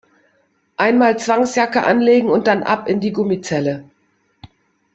Einmal 0.77 1.19
Zwangsjacke 1.19 1.83
anlegen 1.85 2.27
und 2.31 2.47
dann 2.47 2.63
ab 2.63 2.87
in 2.87 3.01
die 3.01 3.13
Gummizelle! 3.13 3.87